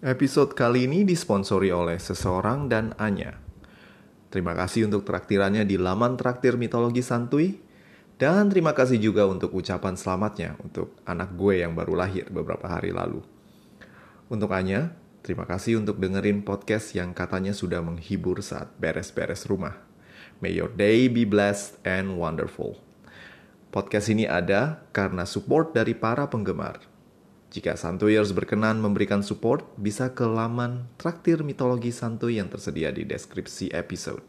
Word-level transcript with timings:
Episode 0.00 0.56
kali 0.56 0.88
ini 0.88 1.04
disponsori 1.04 1.68
oleh 1.68 2.00
seseorang 2.00 2.72
dan 2.72 2.96
Anya. 2.96 3.36
Terima 4.32 4.56
kasih 4.56 4.88
untuk 4.88 5.04
traktirannya 5.04 5.68
di 5.68 5.76
laman 5.76 6.16
traktir 6.16 6.56
mitologi 6.56 7.04
santuy. 7.04 7.60
Dan 8.16 8.48
terima 8.48 8.72
kasih 8.72 8.96
juga 8.96 9.28
untuk 9.28 9.52
ucapan 9.52 10.00
selamatnya 10.00 10.56
untuk 10.64 10.96
anak 11.04 11.36
gue 11.36 11.60
yang 11.60 11.76
baru 11.76 12.00
lahir 12.00 12.32
beberapa 12.32 12.64
hari 12.64 12.96
lalu. 12.96 13.20
Untuk 14.32 14.48
Anya, 14.56 14.96
terima 15.20 15.44
kasih 15.44 15.84
untuk 15.84 16.00
dengerin 16.00 16.48
podcast 16.48 16.96
yang 16.96 17.12
katanya 17.12 17.52
sudah 17.52 17.84
menghibur 17.84 18.40
saat 18.40 18.72
beres-beres 18.80 19.44
rumah. 19.52 19.84
May 20.40 20.56
your 20.56 20.72
day 20.72 21.12
be 21.12 21.28
blessed 21.28 21.76
and 21.84 22.16
wonderful. 22.16 22.80
Podcast 23.68 24.08
ini 24.08 24.24
ada 24.24 24.80
karena 24.96 25.28
support 25.28 25.76
dari 25.76 25.92
para 25.92 26.24
penggemar. 26.24 26.89
Jika 27.50 27.74
Santuyers 27.74 28.30
berkenan 28.30 28.78
memberikan 28.78 29.26
support, 29.26 29.66
bisa 29.74 30.14
ke 30.14 30.22
laman 30.22 30.86
Traktir 30.94 31.42
Mitologi 31.42 31.90
Santuy 31.90 32.38
yang 32.38 32.46
tersedia 32.46 32.94
di 32.94 33.02
deskripsi 33.02 33.74
episode. 33.74 34.22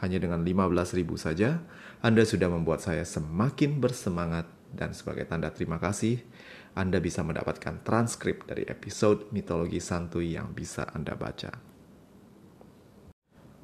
Hanya 0.00 0.16
dengan 0.16 0.40
15.000 0.40 1.04
saja, 1.20 1.60
Anda 2.00 2.24
sudah 2.24 2.48
membuat 2.48 2.80
saya 2.80 3.04
semakin 3.04 3.84
bersemangat 3.84 4.48
dan 4.72 4.96
sebagai 4.96 5.28
tanda 5.28 5.52
terima 5.52 5.76
kasih, 5.76 6.24
Anda 6.72 7.04
bisa 7.04 7.20
mendapatkan 7.20 7.84
transkrip 7.84 8.48
dari 8.48 8.64
episode 8.64 9.28
Mitologi 9.30 9.78
Santuy 9.78 10.32
yang 10.32 10.56
bisa 10.56 10.88
Anda 10.96 11.14
baca. 11.20 11.52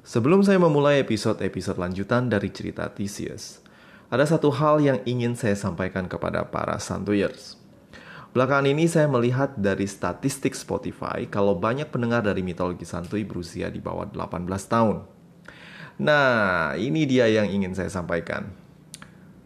Sebelum 0.01 0.45
saya 0.45 0.57
memulai 0.57 1.01
episode-episode 1.01 1.77
lanjutan 1.77 2.29
dari 2.29 2.49
cerita 2.53 2.89
Theseus, 2.89 3.65
ada 4.13 4.29
satu 4.29 4.49
hal 4.53 4.81
yang 4.81 4.97
ingin 5.09 5.33
saya 5.33 5.53
sampaikan 5.53 6.09
kepada 6.09 6.45
para 6.45 6.77
Santuyers. 6.81 7.60
Belakangan 8.31 8.63
ini 8.63 8.87
saya 8.87 9.11
melihat 9.11 9.59
dari 9.59 9.83
statistik 9.83 10.55
Spotify 10.55 11.27
kalau 11.27 11.51
banyak 11.51 11.91
pendengar 11.91 12.23
dari 12.23 12.39
mitologi 12.39 12.87
santuy 12.87 13.27
berusia 13.27 13.67
di 13.67 13.83
bawah 13.83 14.07
18 14.07 14.47
tahun. 14.71 15.03
Nah, 15.99 16.71
ini 16.79 17.03
dia 17.03 17.27
yang 17.27 17.51
ingin 17.51 17.75
saya 17.75 17.91
sampaikan. 17.91 18.47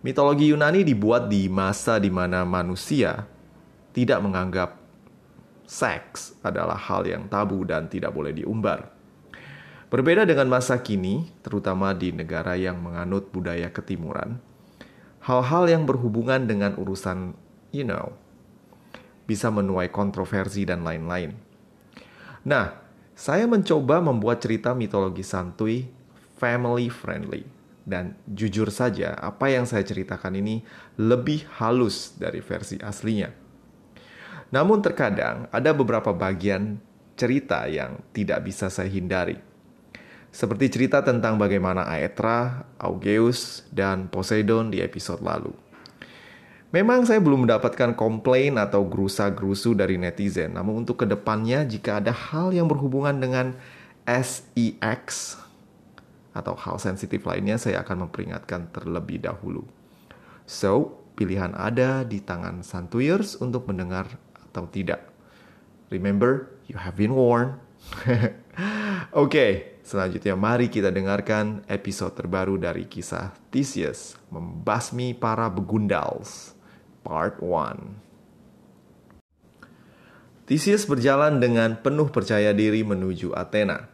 Mitologi 0.06 0.54
Yunani 0.54 0.86
dibuat 0.86 1.34
di 1.34 1.50
masa 1.50 1.98
di 1.98 2.14
mana 2.14 2.46
manusia 2.46 3.26
tidak 3.90 4.22
menganggap 4.22 4.78
seks 5.66 6.38
adalah 6.46 6.78
hal 6.78 7.10
yang 7.10 7.26
tabu 7.26 7.66
dan 7.66 7.90
tidak 7.90 8.14
boleh 8.14 8.38
diumbar. 8.38 8.94
Berbeda 9.90 10.30
dengan 10.30 10.46
masa 10.46 10.78
kini, 10.86 11.34
terutama 11.42 11.90
di 11.98 12.14
negara 12.14 12.54
yang 12.54 12.78
menganut 12.78 13.34
budaya 13.34 13.74
ketimuran, 13.74 14.38
hal-hal 15.26 15.66
yang 15.66 15.90
berhubungan 15.90 16.46
dengan 16.46 16.78
urusan, 16.78 17.34
you 17.74 17.82
know, 17.82 18.14
bisa 19.26 19.50
menuai 19.50 19.90
kontroversi 19.90 20.66
dan 20.66 20.86
lain-lain. 20.86 21.34
Nah, 22.46 22.78
saya 23.18 23.50
mencoba 23.50 24.02
membuat 24.02 24.42
cerita 24.42 24.78
mitologi 24.78 25.26
santuy 25.26 25.90
family 26.38 26.88
friendly. 26.90 27.44
Dan 27.86 28.18
jujur 28.26 28.74
saja, 28.74 29.14
apa 29.14 29.54
yang 29.54 29.70
saya 29.70 29.86
ceritakan 29.86 30.34
ini 30.42 30.66
lebih 30.98 31.46
halus 31.62 32.18
dari 32.18 32.42
versi 32.42 32.82
aslinya. 32.82 33.30
Namun 34.50 34.82
terkadang 34.82 35.46
ada 35.54 35.70
beberapa 35.70 36.10
bagian 36.10 36.82
cerita 37.14 37.70
yang 37.70 38.02
tidak 38.10 38.42
bisa 38.46 38.74
saya 38.74 38.90
hindari. 38.90 39.38
Seperti 40.36 40.68
cerita 40.68 41.00
tentang 41.00 41.40
bagaimana 41.40 41.88
Aetra, 41.88 42.68
Augeus, 42.76 43.64
dan 43.72 44.12
Poseidon 44.12 44.68
di 44.68 44.84
episode 44.84 45.24
lalu. 45.24 45.56
Memang 46.74 47.06
saya 47.06 47.22
belum 47.22 47.46
mendapatkan 47.46 47.94
komplain 47.94 48.58
atau 48.58 48.84
gerusa-gerusu 48.90 49.78
dari 49.78 50.02
netizen, 50.02 50.58
namun 50.58 50.84
untuk 50.84 51.04
ke 51.04 51.06
depannya 51.06 51.62
jika 51.64 52.02
ada 52.02 52.12
hal 52.12 52.52
yang 52.52 52.66
berhubungan 52.66 53.16
dengan 53.22 53.54
SEX 54.06 55.38
atau 56.36 56.54
hal 56.58 56.78
sensitif 56.82 57.24
lainnya, 57.24 57.56
saya 57.56 57.86
akan 57.86 58.10
memperingatkan 58.10 58.70
terlebih 58.76 59.24
dahulu. 59.24 59.64
So, 60.46 61.00
pilihan 61.16 61.56
ada 61.56 62.04
di 62.04 62.20
tangan 62.20 62.60
Santuyers 62.62 63.40
untuk 63.40 63.66
mendengar 63.72 64.06
atau 64.52 64.68
tidak. 64.68 65.10
Remember, 65.88 66.52
you 66.68 66.76
have 66.76 67.00
been 67.00 67.16
warned. 67.16 67.56
Oke, 68.06 68.34
okay, 69.14 69.52
selanjutnya 69.86 70.36
mari 70.36 70.68
kita 70.68 70.92
dengarkan 70.92 71.64
episode 71.72 72.18
terbaru 72.18 72.60
dari 72.60 72.90
kisah 72.90 73.32
Theseus 73.54 74.20
membasmi 74.28 75.16
para 75.16 75.48
begundals. 75.48 76.55
Part 77.06 77.38
1 77.38 78.02
Theseus 80.50 80.90
berjalan 80.90 81.38
dengan 81.38 81.78
penuh 81.78 82.10
percaya 82.10 82.50
diri 82.50 82.82
menuju 82.82 83.38
Athena. 83.38 83.94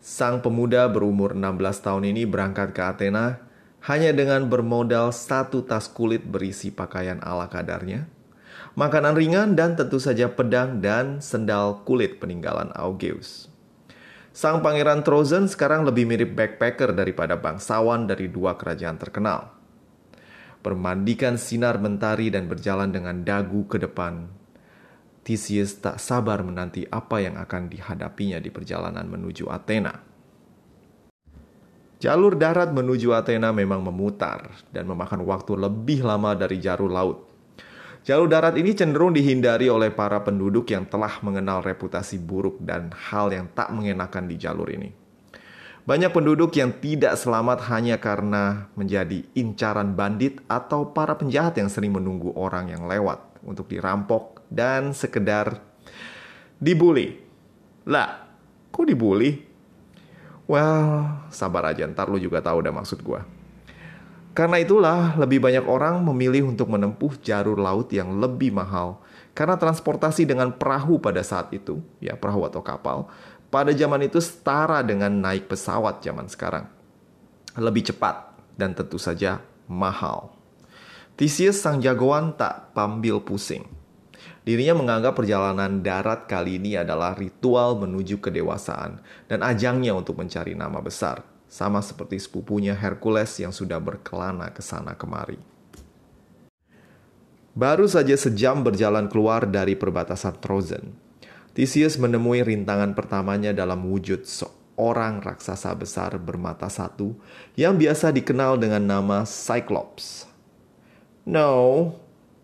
Sang 0.00 0.40
pemuda 0.40 0.88
berumur 0.88 1.36
16 1.36 1.84
tahun 1.84 2.08
ini 2.08 2.24
berangkat 2.24 2.72
ke 2.72 2.80
Athena 2.80 3.44
hanya 3.84 4.16
dengan 4.16 4.48
bermodal 4.48 5.12
satu 5.12 5.68
tas 5.68 5.92
kulit 5.92 6.24
berisi 6.24 6.72
pakaian 6.72 7.20
ala 7.20 7.52
kadarnya, 7.52 8.08
makanan 8.72 9.20
ringan 9.20 9.52
dan 9.52 9.76
tentu 9.76 10.00
saja 10.00 10.32
pedang 10.32 10.80
dan 10.80 11.20
sendal 11.20 11.84
kulit 11.84 12.24
peninggalan 12.24 12.72
Augeus. 12.72 13.52
Sang 14.32 14.64
pangeran 14.64 15.04
Trozen 15.04 15.44
sekarang 15.44 15.84
lebih 15.84 16.08
mirip 16.08 16.32
backpacker 16.32 16.96
daripada 16.96 17.36
bangsawan 17.36 18.08
dari 18.08 18.32
dua 18.32 18.56
kerajaan 18.56 18.96
terkenal 18.96 19.59
bermandikan 20.60 21.40
sinar 21.40 21.80
mentari 21.80 22.28
dan 22.28 22.46
berjalan 22.46 22.92
dengan 22.92 23.24
dagu 23.24 23.64
ke 23.64 23.80
depan. 23.80 24.28
Theseus 25.24 25.80
tak 25.80 26.00
sabar 26.00 26.40
menanti 26.40 26.88
apa 26.88 27.20
yang 27.20 27.36
akan 27.36 27.68
dihadapinya 27.68 28.40
di 28.40 28.48
perjalanan 28.48 29.04
menuju 29.04 29.48
Athena. 29.52 29.92
Jalur 32.00 32.32
darat 32.40 32.72
menuju 32.72 33.12
Athena 33.12 33.52
memang 33.52 33.84
memutar 33.84 34.56
dan 34.72 34.88
memakan 34.88 35.20
waktu 35.28 35.52
lebih 35.60 36.00
lama 36.00 36.32
dari 36.32 36.56
jalur 36.56 36.88
laut. 36.88 37.28
Jalur 38.00 38.32
darat 38.32 38.56
ini 38.56 38.72
cenderung 38.72 39.12
dihindari 39.12 39.68
oleh 39.68 39.92
para 39.92 40.24
penduduk 40.24 40.72
yang 40.72 40.88
telah 40.88 41.20
mengenal 41.20 41.60
reputasi 41.60 42.16
buruk 42.16 42.56
dan 42.64 42.88
hal 42.96 43.28
yang 43.28 43.52
tak 43.52 43.68
mengenakan 43.76 44.24
di 44.24 44.40
jalur 44.40 44.72
ini. 44.72 44.99
Banyak 45.90 46.14
penduduk 46.14 46.54
yang 46.54 46.78
tidak 46.78 47.18
selamat 47.18 47.66
hanya 47.66 47.98
karena 47.98 48.70
menjadi 48.78 49.26
incaran 49.34 49.98
bandit 49.98 50.38
atau 50.46 50.94
para 50.94 51.18
penjahat 51.18 51.58
yang 51.58 51.66
sering 51.66 51.90
menunggu 51.90 52.30
orang 52.38 52.70
yang 52.70 52.86
lewat 52.86 53.18
untuk 53.42 53.66
dirampok 53.66 54.38
dan 54.46 54.94
sekedar 54.94 55.58
dibully. 56.62 57.18
Lah, 57.90 58.22
kok 58.70 58.86
dibully? 58.86 59.42
Well, 60.46 61.26
sabar 61.34 61.74
aja, 61.74 61.90
ntar 61.90 62.06
lu 62.06 62.22
juga 62.22 62.38
tahu 62.38 62.62
udah 62.62 62.70
maksud 62.70 63.02
gue. 63.02 63.18
Karena 64.30 64.62
itulah 64.62 65.18
lebih 65.18 65.42
banyak 65.42 65.66
orang 65.66 66.06
memilih 66.06 66.54
untuk 66.54 66.70
menempuh 66.70 67.18
jalur 67.18 67.58
laut 67.58 67.90
yang 67.90 68.14
lebih 68.22 68.54
mahal 68.54 69.02
karena 69.34 69.58
transportasi 69.58 70.26
dengan 70.26 70.54
perahu 70.54 71.02
pada 71.02 71.22
saat 71.22 71.50
itu, 71.54 71.82
ya 72.02 72.14
perahu 72.18 72.46
atau 72.46 72.62
kapal, 72.62 73.10
pada 73.50 73.74
zaman 73.74 74.06
itu 74.06 74.22
setara 74.22 74.80
dengan 74.86 75.10
naik 75.10 75.50
pesawat 75.50 76.00
zaman 76.00 76.30
sekarang. 76.30 76.70
Lebih 77.58 77.90
cepat 77.90 78.30
dan 78.54 78.78
tentu 78.78 78.96
saja 78.96 79.42
mahal. 79.66 80.30
Theseus 81.18 81.60
sang 81.60 81.82
jagoan 81.82 82.32
tak 82.38 82.72
pambil 82.72 83.20
pusing. 83.20 83.66
Dirinya 84.40 84.72
menganggap 84.78 85.20
perjalanan 85.20 85.84
darat 85.84 86.24
kali 86.24 86.56
ini 86.56 86.78
adalah 86.78 87.12
ritual 87.12 87.76
menuju 87.76 88.24
kedewasaan 88.24 89.02
dan 89.28 89.44
ajangnya 89.44 89.92
untuk 89.92 90.16
mencari 90.16 90.56
nama 90.56 90.80
besar, 90.80 91.20
sama 91.44 91.84
seperti 91.84 92.16
sepupunya 92.16 92.72
Hercules 92.72 93.36
yang 93.36 93.52
sudah 93.52 93.76
berkelana 93.76 94.48
ke 94.48 94.64
sana 94.64 94.96
kemari. 94.96 95.36
Baru 97.52 97.84
saja 97.84 98.16
sejam 98.16 98.64
berjalan 98.64 99.10
keluar 99.12 99.44
dari 99.44 99.76
perbatasan 99.76 100.40
Trozen, 100.40 100.96
Theseus 101.50 101.98
menemui 101.98 102.46
rintangan 102.46 102.94
pertamanya 102.94 103.50
dalam 103.50 103.82
wujud 103.90 104.22
seorang 104.22 105.18
raksasa 105.18 105.74
besar 105.74 106.14
bermata 106.22 106.70
satu 106.70 107.18
yang 107.58 107.74
biasa 107.74 108.14
dikenal 108.14 108.54
dengan 108.54 108.86
nama 108.86 109.18
Cyclops. 109.26 110.30
No, 111.26 111.90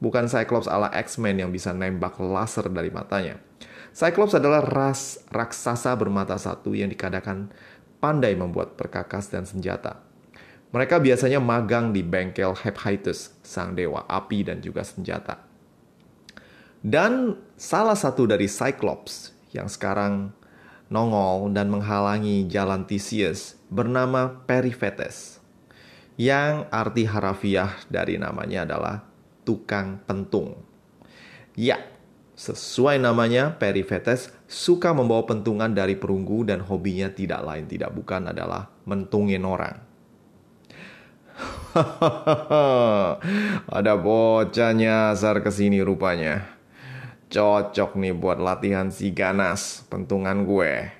bukan 0.02 0.26
Cyclops 0.26 0.66
ala 0.66 0.90
X-Men 0.90 1.46
yang 1.46 1.50
bisa 1.54 1.70
nembak 1.70 2.18
laser 2.18 2.66
dari 2.66 2.90
matanya. 2.90 3.38
Cyclops 3.94 4.36
adalah 4.36 4.60
ras 4.60 5.22
raksasa 5.30 5.94
bermata 5.94 6.34
satu 6.36 6.74
yang 6.74 6.90
dikadakan 6.90 7.48
pandai 8.02 8.34
membuat 8.34 8.74
perkakas 8.74 9.30
dan 9.30 9.46
senjata. 9.46 10.02
Mereka 10.74 10.98
biasanya 10.98 11.38
magang 11.38 11.94
di 11.94 12.02
bengkel 12.02 12.52
Hephaestus, 12.52 13.38
sang 13.46 13.72
dewa 13.78 14.02
api 14.10 14.44
dan 14.44 14.58
juga 14.58 14.82
senjata. 14.82 15.45
Dan 16.84 17.36
salah 17.56 17.96
satu 17.96 18.28
dari 18.28 18.48
Cyclops 18.48 19.32
yang 19.52 19.68
sekarang 19.68 20.32
nongol 20.92 21.52
dan 21.52 21.72
menghalangi 21.72 22.46
jalan 22.46 22.84
Theseus 22.84 23.56
bernama 23.68 24.44
Periphetes. 24.44 25.40
Yang 26.16 26.64
arti 26.72 27.04
harafiah 27.04 27.76
dari 27.92 28.16
namanya 28.16 28.64
adalah 28.64 29.04
tukang 29.44 30.00
pentung. 30.08 30.56
Ya, 31.52 31.80
Sesuai 32.36 33.00
namanya, 33.00 33.56
Periphetes 33.56 34.28
suka 34.44 34.92
membawa 34.92 35.24
pentungan 35.24 35.72
dari 35.72 35.96
perunggu 35.96 36.44
dan 36.44 36.60
hobinya 36.60 37.08
tidak 37.08 37.40
lain 37.40 37.64
tidak 37.64 37.96
bukan 37.96 38.28
adalah 38.28 38.68
mentungin 38.84 39.40
orang. 39.40 39.80
Ada 43.80 43.96
bocah 43.96 44.72
nyasar 44.76 45.40
ke 45.40 45.48
sini 45.48 45.80
rupanya. 45.80 46.44
Cocok 47.26 47.98
nih 47.98 48.14
buat 48.14 48.38
latihan 48.38 48.86
si 48.86 49.10
ganas, 49.10 49.82
pentungan 49.90 50.46
gue. 50.46 50.94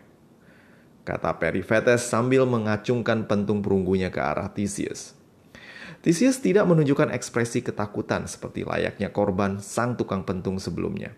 Kata 1.06 1.38
Periphetes 1.38 2.02
sambil 2.02 2.42
mengacungkan 2.50 3.30
pentung 3.30 3.62
perunggunya 3.62 4.10
ke 4.10 4.18
arah 4.18 4.50
Theseus. 4.50 5.14
Theseus 6.02 6.42
tidak 6.42 6.66
menunjukkan 6.66 7.14
ekspresi 7.14 7.62
ketakutan 7.62 8.26
seperti 8.26 8.66
layaknya 8.66 9.14
korban 9.14 9.62
sang 9.62 9.94
tukang 9.94 10.26
pentung 10.26 10.58
sebelumnya. 10.58 11.14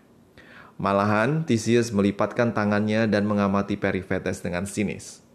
Malahan, 0.77 1.41
Theseus 1.41 1.89
melipatkan 1.89 2.53
tangannya 2.53 3.09
dan 3.09 3.25
mengamati 3.25 3.81
Periphetes 3.81 4.45
dengan 4.45 4.69
sinis. 4.69 5.25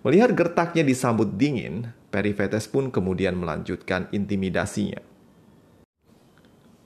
Melihat 0.00 0.32
gertaknya 0.32 0.82
disambut 0.82 1.36
dingin, 1.36 1.92
Periphetes 2.08 2.64
pun 2.64 2.88
kemudian 2.88 3.36
melanjutkan 3.36 4.08
intimidasinya. 4.08 5.04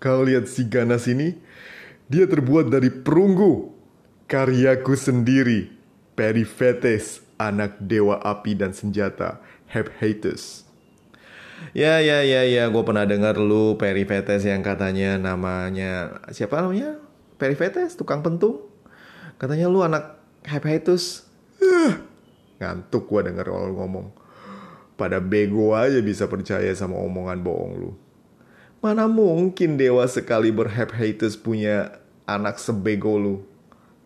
Kau 0.02 0.26
lihat 0.26 0.50
si 0.50 0.66
ganas 0.66 1.06
ini? 1.06 1.38
Dia 2.10 2.26
terbuat 2.26 2.74
dari 2.74 2.90
perunggu. 2.90 3.70
Karyaku 4.26 4.98
sendiri. 4.98 5.70
Periphetes, 6.18 7.22
anak 7.38 7.78
dewa 7.78 8.18
api 8.18 8.58
dan 8.58 8.74
senjata. 8.74 9.38
Hephaestus. 9.70 10.66
Ya, 11.70 12.02
ya, 12.02 12.26
ya, 12.26 12.42
ya. 12.42 12.66
Gue 12.66 12.82
pernah 12.82 13.06
dengar 13.06 13.38
lu 13.38 13.78
Periphetes 13.78 14.42
yang 14.42 14.58
katanya 14.66 15.22
namanya... 15.22 16.18
Siapa 16.34 16.58
namanya? 16.58 16.98
Periphetes, 17.38 17.94
tukang 17.94 18.26
pentung. 18.26 18.66
Katanya 19.38 19.70
lu 19.70 19.86
anak 19.86 20.18
Hephaestus. 20.42 21.30
Uh, 21.62 21.94
ngantuk 22.58 23.06
gue 23.06 23.30
denger 23.30 23.46
kalau 23.54 23.70
ngomong. 23.70 24.10
Pada 24.98 25.22
bego 25.22 25.78
aja 25.78 26.02
bisa 26.02 26.26
percaya 26.26 26.74
sama 26.74 26.98
omongan 26.98 27.38
bohong 27.38 27.72
lu. 27.78 27.90
Mana 28.80 29.04
mungkin 29.04 29.76
dewa 29.76 30.08
sekali 30.08 30.48
berhephaestus 30.48 31.36
punya 31.36 31.99
anak 32.30 32.62
sebego 32.62 33.18
lu? 33.18 33.34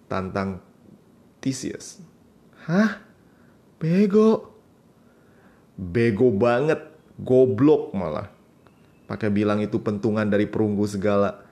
Tantang 0.08 0.64
Theseus. 1.44 2.00
Hah? 2.64 3.04
Bego? 3.76 4.56
Bego 5.76 6.32
banget. 6.32 6.80
Goblok 7.20 7.92
malah. 7.92 8.32
Pakai 9.04 9.28
bilang 9.28 9.60
itu 9.60 9.76
pentungan 9.78 10.24
dari 10.24 10.48
perunggu 10.48 10.88
segala. 10.88 11.44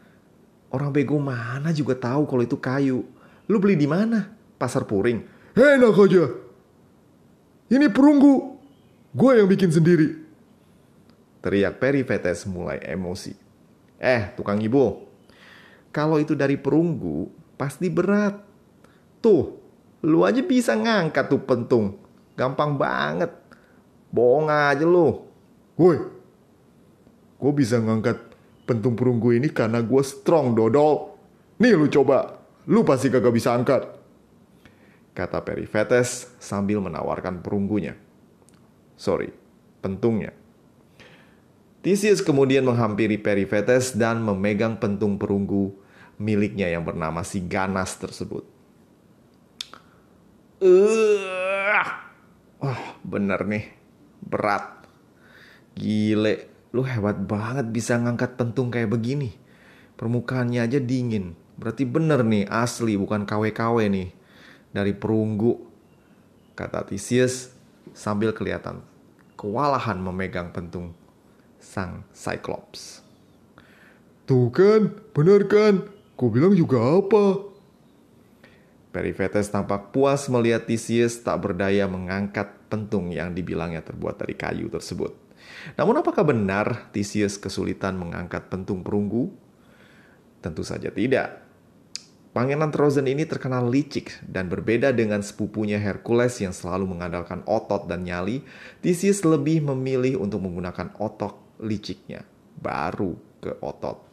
Orang 0.73 0.91
bego 0.91 1.21
mana 1.21 1.69
juga 1.77 1.93
tahu 1.93 2.25
kalau 2.25 2.43
itu 2.43 2.57
kayu. 2.57 3.05
Lu 3.47 3.61
beli 3.61 3.77
di 3.77 3.85
mana? 3.85 4.33
Pasar 4.57 4.89
Puring. 4.89 5.21
Enak 5.53 5.93
aja. 5.93 6.25
Ini 7.69 7.93
perunggu. 7.93 8.57
Gue 9.13 9.37
yang 9.37 9.49
bikin 9.49 9.69
sendiri. 9.69 10.17
Teriak 11.45 11.77
Periphetes 11.77 12.49
mulai 12.49 12.81
emosi. 12.81 13.37
Eh, 14.01 14.33
tukang 14.33 14.57
ibu. 14.65 15.12
Kalau 15.93 16.17
itu 16.17 16.33
dari 16.33 16.57
perunggu, 16.57 17.29
pasti 17.55 17.93
berat. 17.93 18.41
Tuh, 19.21 19.55
lu 20.03 20.25
aja 20.25 20.41
bisa 20.41 20.73
ngangkat 20.73 21.29
tuh 21.29 21.43
pentung. 21.45 22.01
Gampang 22.35 22.81
banget. 22.81 23.31
Bohong 24.09 24.49
aja 24.49 24.83
lu. 24.83 25.29
Woi, 25.77 25.99
gue 27.41 27.53
bisa 27.53 27.81
ngangkat 27.81 28.19
pentung 28.65 28.97
perunggu 28.97 29.37
ini 29.37 29.53
karena 29.53 29.85
gue 29.85 30.03
strong, 30.05 30.57
dodol. 30.57 31.17
Nih 31.61 31.77
lu 31.77 31.89
coba, 31.89 32.41
lu 32.69 32.83
pasti 32.83 33.13
kagak 33.13 33.33
bisa 33.33 33.53
angkat. 33.53 33.85
Kata 35.13 35.45
Periphetes 35.45 36.33
sambil 36.41 36.81
menawarkan 36.81 37.45
perunggunya 37.45 37.93
sorry, 39.03 39.35
pentungnya. 39.83 40.31
Theseus 41.83 42.23
kemudian 42.23 42.63
menghampiri 42.63 43.19
Periphetes 43.19 43.99
dan 43.99 44.23
memegang 44.23 44.79
pentung 44.79 45.19
perunggu 45.19 45.75
miliknya 46.15 46.71
yang 46.71 46.87
bernama 46.87 47.27
si 47.27 47.43
Ganas 47.43 47.99
tersebut. 47.99 48.47
Uh, 50.63 51.83
oh, 52.63 52.83
bener 53.03 53.43
nih, 53.43 53.67
berat. 54.23 54.87
Gile, 55.75 56.47
lu 56.71 56.87
hebat 56.87 57.19
banget 57.19 57.67
bisa 57.75 57.99
ngangkat 57.99 58.39
pentung 58.39 58.71
kayak 58.71 58.87
begini. 58.87 59.35
Permukaannya 59.99 60.63
aja 60.63 60.79
dingin. 60.79 61.35
Berarti 61.59 61.83
bener 61.83 62.23
nih, 62.23 62.47
asli 62.47 62.95
bukan 62.95 63.27
KW-KW 63.27 63.91
nih. 63.91 64.09
Dari 64.71 64.95
perunggu, 64.95 65.59
kata 66.55 66.87
Theseus 66.87 67.51
sambil 67.91 68.31
kelihatan 68.31 68.87
kewalahan 69.35 69.99
memegang 69.99 70.55
pentung 70.55 70.95
sang 71.73 72.05
Cyclops. 72.13 73.01
Tuh 74.29 74.53
kan, 74.53 74.93
benar 75.17 75.49
kan? 75.49 75.89
Kau 76.21 76.29
bilang 76.29 76.53
juga 76.53 76.77
apa? 76.77 77.49
Periphetes 78.93 79.49
tampak 79.49 79.89
puas 79.89 80.29
melihat 80.29 80.69
Theseus 80.69 81.25
tak 81.25 81.41
berdaya 81.49 81.89
mengangkat 81.89 82.53
pentung 82.69 83.09
yang 83.09 83.33
dibilangnya 83.33 83.81
terbuat 83.81 84.21
dari 84.21 84.37
kayu 84.37 84.69
tersebut. 84.69 85.17
Namun 85.81 86.05
apakah 86.05 86.29
benar 86.29 86.93
Theseus 86.93 87.41
kesulitan 87.41 87.97
mengangkat 87.97 88.53
pentung 88.53 88.85
perunggu? 88.85 89.33
Tentu 90.45 90.61
saja 90.61 90.93
tidak. 90.93 91.41
Pangeran 92.37 92.73
Trozen 92.73 93.09
ini 93.09 93.29
terkenal 93.29 93.69
licik 93.69 94.25
dan 94.25 94.49
berbeda 94.49 94.93
dengan 94.93 95.21
sepupunya 95.21 95.77
Hercules 95.77 96.37
yang 96.41 96.53
selalu 96.53 96.89
mengandalkan 96.97 97.45
otot 97.45 97.89
dan 97.89 98.05
nyali, 98.09 98.41
Theseus 98.81 99.25
lebih 99.25 99.65
memilih 99.69 100.21
untuk 100.21 100.41
menggunakan 100.41 100.97
otot 100.97 101.52
liciknya, 101.61 102.25
baru 102.61 103.19
ke 103.43 103.59
otot. 103.59 104.13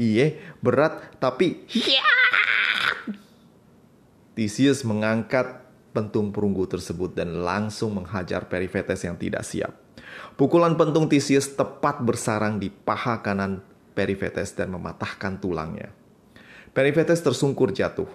Iye, 0.00 0.40
berat 0.64 1.20
tapi 1.20 1.68
Theseus 4.32 4.80
mengangkat 4.88 5.60
pentung 5.92 6.32
perunggu 6.32 6.64
tersebut 6.64 7.12
dan 7.12 7.44
langsung 7.44 8.00
menghajar 8.00 8.48
Periphetes 8.48 9.04
yang 9.04 9.20
tidak 9.20 9.44
siap. 9.44 9.76
Pukulan 10.40 10.80
pentung 10.80 11.04
Theseus 11.12 11.52
tepat 11.52 12.00
bersarang 12.00 12.56
di 12.56 12.72
paha 12.72 13.20
kanan 13.20 13.60
Periphetes 13.92 14.56
dan 14.56 14.72
mematahkan 14.72 15.36
tulangnya. 15.36 15.92
Periphetes 16.72 17.20
tersungkur 17.20 17.76
jatuh. 17.76 18.08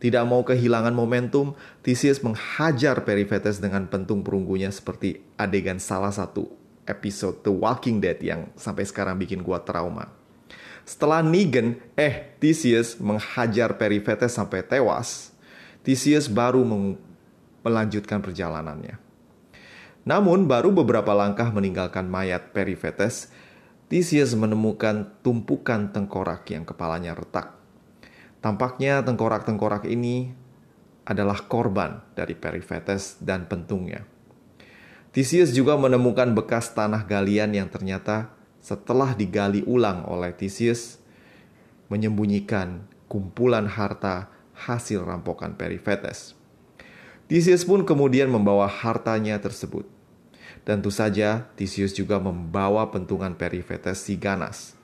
Tidak 0.00 0.24
mau 0.26 0.42
kehilangan 0.42 0.96
momentum, 0.96 1.54
Theseus 1.86 2.24
menghajar 2.26 3.06
Periphetes 3.06 3.62
dengan 3.62 3.86
pentung 3.86 4.26
perunggunya 4.26 4.74
seperti 4.74 5.22
adegan 5.38 5.78
salah 5.78 6.10
satu 6.10 6.59
episode 6.88 7.42
The 7.44 7.52
Walking 7.52 8.00
Dead 8.00 8.20
yang 8.20 8.52
sampai 8.56 8.86
sekarang 8.86 9.20
bikin 9.20 9.44
gua 9.44 9.60
trauma. 9.60 10.12
Setelah 10.84 11.22
Negan, 11.22 11.78
eh 11.94 12.34
Theseus 12.40 12.98
menghajar 12.98 13.76
Periphetes 13.76 14.34
sampai 14.34 14.64
tewas, 14.64 15.30
Theseus 15.86 16.26
baru 16.26 16.66
melanjutkan 17.62 18.20
perjalanannya. 18.24 18.98
Namun 20.04 20.48
baru 20.48 20.72
beberapa 20.72 21.12
langkah 21.12 21.52
meninggalkan 21.52 22.08
mayat 22.08 22.56
Periphetes, 22.56 23.28
Theseus 23.92 24.32
menemukan 24.32 25.18
tumpukan 25.20 25.92
tengkorak 25.92 26.48
yang 26.50 26.64
kepalanya 26.64 27.12
retak. 27.12 27.58
Tampaknya 28.40 29.04
tengkorak-tengkorak 29.04 29.84
ini 29.84 30.32
adalah 31.04 31.44
korban 31.44 32.00
dari 32.16 32.32
Periphetes 32.32 33.20
dan 33.20 33.44
pentungnya. 33.44 34.06
Theseus 35.10 35.50
juga 35.50 35.74
menemukan 35.74 36.30
bekas 36.38 36.70
tanah 36.70 37.02
galian 37.02 37.50
yang 37.50 37.66
ternyata 37.66 38.30
setelah 38.62 39.10
digali 39.10 39.66
ulang 39.66 40.06
oleh 40.06 40.30
Theseus 40.30 41.02
menyembunyikan 41.90 42.86
kumpulan 43.10 43.66
harta 43.66 44.30
hasil 44.54 45.02
rampokan 45.02 45.58
Periphetes. 45.58 46.38
Theseus 47.26 47.66
pun 47.66 47.82
kemudian 47.82 48.30
membawa 48.30 48.70
hartanya 48.70 49.42
tersebut. 49.42 49.82
Tentu 50.62 50.94
saja 50.94 51.50
Theseus 51.58 51.90
juga 51.90 52.22
membawa 52.22 52.86
pentungan 52.94 53.34
Periphetes 53.34 54.06
si 54.06 54.14
ganas. 54.14 54.78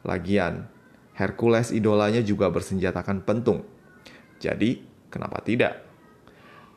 Lagian, 0.00 0.72
Hercules 1.12 1.68
idolanya 1.68 2.24
juga 2.24 2.48
bersenjatakan 2.48 3.20
pentung. 3.28 3.68
Jadi, 4.40 4.84
kenapa 5.12 5.44
tidak? 5.44 5.85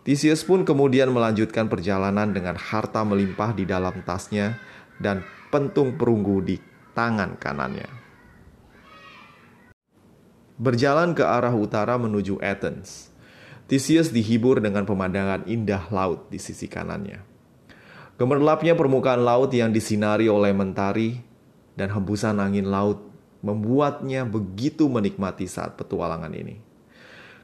Theseus 0.08 0.48
pun 0.48 0.64
kemudian 0.64 1.12
melanjutkan 1.12 1.68
perjalanan 1.68 2.32
dengan 2.32 2.56
harta 2.56 3.04
melimpah 3.04 3.52
di 3.52 3.68
dalam 3.68 4.00
tasnya 4.08 4.56
dan 4.96 5.22
pentung 5.52 6.00
perunggu 6.00 6.40
di 6.40 6.56
tangan 6.96 7.36
kanannya. 7.36 7.90
Berjalan 10.60 11.16
ke 11.16 11.24
arah 11.24 11.56
utara 11.56 11.96
menuju 11.96 12.40
Athens, 12.44 13.12
Theseus 13.70 14.12
dihibur 14.12 14.60
dengan 14.60 14.84
pemandangan 14.84 15.48
indah 15.48 15.88
laut 15.94 16.28
di 16.28 16.42
sisi 16.42 16.68
kanannya. 16.68 17.24
Gemerlapnya 18.20 18.76
permukaan 18.76 19.24
laut 19.24 19.56
yang 19.56 19.72
disinari 19.72 20.28
oleh 20.28 20.52
mentari 20.52 21.24
dan 21.80 21.88
hembusan 21.96 22.44
angin 22.44 22.68
laut 22.68 23.00
membuatnya 23.40 24.28
begitu 24.28 24.92
menikmati 24.92 25.48
saat 25.48 25.80
petualangan 25.80 26.36
ini. 26.36 26.69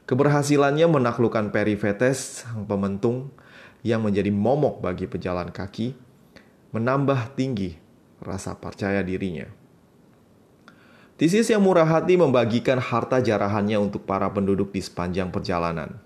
Keberhasilannya 0.06 0.86
menaklukkan 0.86 1.50
Periphetes, 1.50 2.46
sang 2.46 2.62
pementung, 2.62 3.34
yang 3.82 4.06
menjadi 4.06 4.30
momok 4.30 4.78
bagi 4.78 5.10
pejalan 5.10 5.50
kaki, 5.50 5.98
menambah 6.70 7.34
tinggi 7.34 7.74
rasa 8.22 8.54
percaya 8.54 9.02
dirinya. 9.02 9.50
Tisius 11.16 11.50
yang 11.50 11.64
murah 11.64 11.88
hati 11.88 12.14
membagikan 12.14 12.78
harta 12.78 13.18
jarahannya 13.18 13.80
untuk 13.82 14.06
para 14.06 14.30
penduduk 14.30 14.70
di 14.70 14.84
sepanjang 14.84 15.34
perjalanan. 15.34 15.98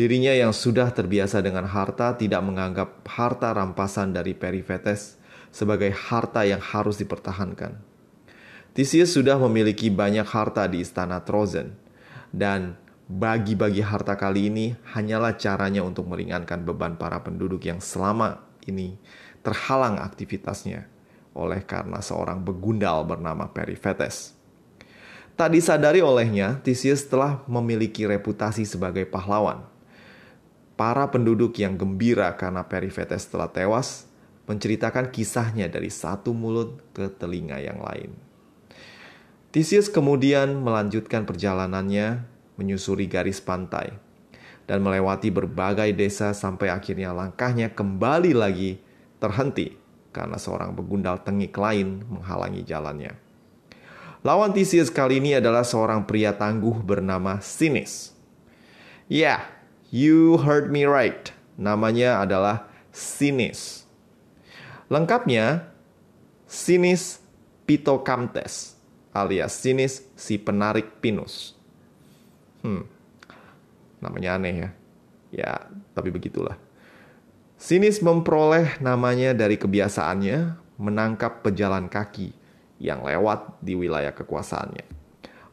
Dirinya 0.00 0.32
yang 0.32 0.56
sudah 0.56 0.92
terbiasa 0.92 1.44
dengan 1.44 1.68
harta 1.68 2.16
tidak 2.16 2.40
menganggap 2.40 3.04
harta 3.04 3.52
rampasan 3.52 4.16
dari 4.16 4.32
Periphetes 4.32 5.18
sebagai 5.52 5.92
harta 5.92 6.44
yang 6.44 6.60
harus 6.60 7.00
dipertahankan. 7.00 7.80
Tisius 8.76 9.16
sudah 9.16 9.40
memiliki 9.40 9.88
banyak 9.88 10.28
harta 10.28 10.68
di 10.68 10.84
istana 10.84 11.24
Trozen 11.24 11.72
dan 12.28 12.76
bagi-bagi 13.06 13.86
harta 13.86 14.18
kali 14.18 14.50
ini 14.50 14.74
hanyalah 14.90 15.38
caranya 15.38 15.86
untuk 15.86 16.10
meringankan 16.10 16.66
beban 16.66 16.98
para 16.98 17.22
penduduk 17.22 17.62
yang 17.62 17.78
selama 17.78 18.42
ini 18.66 18.98
terhalang 19.46 20.02
aktivitasnya 20.02 20.90
oleh 21.38 21.62
karena 21.62 22.02
seorang 22.02 22.42
begundal 22.42 23.06
bernama 23.06 23.46
Periphetes. 23.54 24.34
Tak 25.36 25.52
disadari 25.52 26.00
olehnya, 26.00 26.58
Theseus 26.64 27.04
telah 27.06 27.44
memiliki 27.44 28.08
reputasi 28.08 28.64
sebagai 28.64 29.04
pahlawan. 29.04 29.68
Para 30.74 31.06
penduduk 31.12 31.60
yang 31.60 31.76
gembira 31.76 32.32
karena 32.34 32.64
Periphetes 32.64 33.28
telah 33.28 33.52
tewas 33.52 34.08
menceritakan 34.48 35.12
kisahnya 35.12 35.68
dari 35.68 35.92
satu 35.92 36.32
mulut 36.32 36.80
ke 36.96 37.12
telinga 37.12 37.60
yang 37.60 37.84
lain. 37.84 38.16
Theseus 39.52 39.92
kemudian 39.92 40.56
melanjutkan 40.64 41.28
perjalanannya 41.28 42.35
menyusuri 42.56 43.08
garis 43.08 43.40
pantai 43.40 43.94
dan 44.66 44.82
melewati 44.82 45.30
berbagai 45.30 45.94
desa 45.94 46.34
sampai 46.34 46.72
akhirnya 46.72 47.14
langkahnya 47.14 47.70
kembali 47.70 48.34
lagi 48.34 48.82
terhenti 49.22 49.78
karena 50.10 50.40
seorang 50.40 50.74
begundal 50.74 51.22
tengik 51.22 51.54
lain 51.54 52.02
menghalangi 52.08 52.66
jalannya. 52.66 53.14
Lawan 54.26 54.50
Theseus 54.50 54.90
kali 54.90 55.22
ini 55.22 55.38
adalah 55.38 55.62
seorang 55.62 56.02
pria 56.02 56.34
tangguh 56.34 56.82
bernama 56.82 57.38
Sinis. 57.38 58.10
Ya, 59.06 59.22
yeah, 59.22 59.40
you 59.94 60.42
heard 60.42 60.72
me 60.72 60.82
right. 60.82 61.30
Namanya 61.54 62.26
adalah 62.26 62.66
Sinis. 62.90 63.86
Lengkapnya, 64.90 65.70
Sinis 66.50 67.22
Pitokamtes 67.70 68.76
alias 69.16 69.56
Sinis 69.56 70.04
si 70.12 70.36
penarik 70.36 71.00
pinus. 71.00 71.55
Hmm, 72.66 72.82
namanya 74.02 74.34
aneh 74.34 74.54
ya. 74.58 74.70
Ya, 75.30 75.52
tapi 75.94 76.10
begitulah. 76.10 76.58
Sinis 77.54 78.02
memperoleh 78.02 78.82
namanya 78.82 79.38
dari 79.38 79.54
kebiasaannya 79.54 80.58
menangkap 80.82 81.46
pejalan 81.46 81.86
kaki 81.86 82.34
yang 82.82 83.06
lewat 83.06 83.62
di 83.62 83.78
wilayah 83.78 84.10
kekuasaannya. 84.10 84.82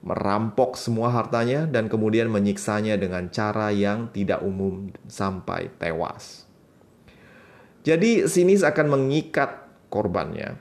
Merampok 0.03 0.75
semua 0.75 1.13
hartanya 1.13 1.63
dan 1.63 1.87
kemudian 1.87 2.27
menyiksanya 2.27 2.99
dengan 2.99 3.29
cara 3.31 3.71
yang 3.71 4.11
tidak 4.11 4.43
umum 4.43 4.91
sampai 5.07 5.71
tewas. 5.79 6.43
Jadi 7.87 8.27
Sinis 8.27 8.67
akan 8.67 8.99
mengikat 8.99 9.63
korbannya, 9.87 10.59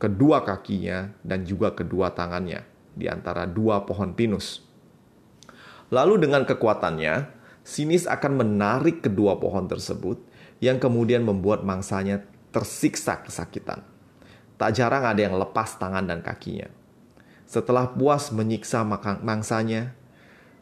kedua 0.00 0.46
kakinya 0.46 1.12
dan 1.20 1.44
juga 1.44 1.76
kedua 1.76 2.16
tangannya 2.16 2.64
di 2.96 3.12
antara 3.12 3.44
dua 3.44 3.84
pohon 3.84 4.16
pinus. 4.16 4.71
Lalu 5.92 6.24
dengan 6.24 6.48
kekuatannya, 6.48 7.44
Sinis 7.62 8.08
akan 8.10 8.42
menarik 8.42 9.04
kedua 9.04 9.38
pohon 9.38 9.68
tersebut 9.70 10.18
yang 10.58 10.80
kemudian 10.80 11.22
membuat 11.22 11.62
mangsanya 11.62 12.24
tersiksa 12.50 13.22
kesakitan. 13.22 13.84
Tak 14.56 14.72
jarang 14.72 15.04
ada 15.04 15.20
yang 15.20 15.36
lepas 15.36 15.76
tangan 15.76 16.08
dan 16.08 16.24
kakinya. 16.24 16.66
Setelah 17.44 17.92
puas 17.92 18.32
menyiksa 18.32 18.82
mangsanya, 19.20 19.92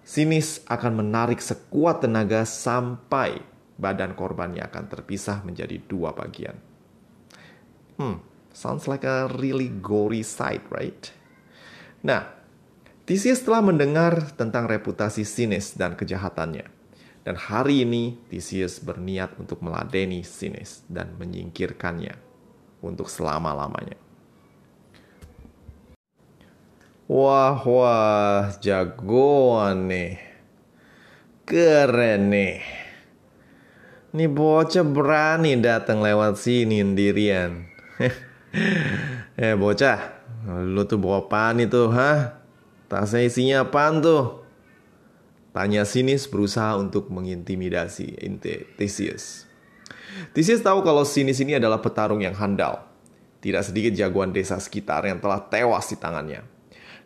Sinis 0.02 0.66
akan 0.66 1.06
menarik 1.06 1.38
sekuat 1.38 2.02
tenaga 2.02 2.42
sampai 2.42 3.38
badan 3.78 4.18
korbannya 4.18 4.66
akan 4.66 4.84
terpisah 4.90 5.46
menjadi 5.46 5.78
dua 5.86 6.10
bagian. 6.12 6.58
Hmm, 7.96 8.18
sounds 8.50 8.90
like 8.90 9.06
a 9.06 9.30
really 9.38 9.70
gory 9.70 10.26
sight, 10.26 10.66
right? 10.74 11.14
Nah, 12.02 12.39
Theseus 13.10 13.42
telah 13.42 13.58
mendengar 13.58 14.22
tentang 14.38 14.70
reputasi 14.70 15.26
Sinis 15.26 15.74
dan 15.74 15.98
kejahatannya. 15.98 16.62
Dan 17.26 17.34
hari 17.34 17.82
ini 17.82 18.14
Theseus 18.30 18.78
berniat 18.78 19.34
untuk 19.34 19.66
meladeni 19.66 20.22
Sinis 20.22 20.86
dan 20.86 21.18
menyingkirkannya 21.18 22.14
untuk 22.78 23.10
selama-lamanya. 23.10 23.98
Wah, 27.10 27.58
wah, 27.66 28.54
jagoan 28.62 29.90
nih. 29.90 30.14
Keren 31.42 32.30
nih. 32.30 32.62
Nih 34.14 34.30
bocah 34.30 34.86
berani 34.86 35.58
datang 35.58 35.98
lewat 35.98 36.38
sini 36.38 36.78
sendirian. 36.78 37.66
eh 39.34 39.58
bocah, 39.58 39.98
lu 40.62 40.86
tuh 40.86 41.02
bawa 41.02 41.26
apaan 41.26 41.58
itu, 41.58 41.90
hah? 41.90 42.39
Tasnya 42.90 43.22
isinya 43.22 43.62
apaan 43.62 44.02
tuh? 44.02 44.42
Tanya 45.54 45.86
Sinis 45.86 46.26
berusaha 46.26 46.74
untuk 46.74 47.06
mengintimidasi 47.06 48.18
Theseus. 48.74 49.46
Theseus 50.34 50.58
tahu 50.58 50.82
kalau 50.82 51.06
Sinis 51.06 51.38
ini 51.38 51.54
adalah 51.54 51.78
petarung 51.78 52.18
yang 52.18 52.34
handal. 52.34 52.82
Tidak 53.38 53.62
sedikit 53.62 53.94
jagoan 53.94 54.34
desa 54.34 54.58
sekitar 54.58 55.06
yang 55.06 55.22
telah 55.22 55.38
tewas 55.38 55.86
di 55.86 56.02
tangannya. 56.02 56.42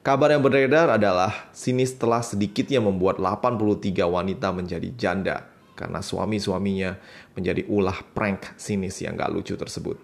Kabar 0.01 0.33
yang 0.33 0.41
beredar 0.41 0.89
adalah 0.89 1.53
Sinis 1.53 1.93
telah 2.01 2.25
sedikitnya 2.25 2.81
membuat 2.81 3.21
83 3.21 4.09
wanita 4.09 4.57
menjadi 4.57 4.89
janda 4.97 5.37
karena 5.77 6.01
suami-suaminya 6.01 6.97
menjadi 7.37 7.61
ulah 7.69 8.01
prank 8.17 8.57
Sinis 8.57 9.05
yang 9.05 9.21
gak 9.21 9.37
lucu 9.37 9.53
tersebut. 9.53 10.01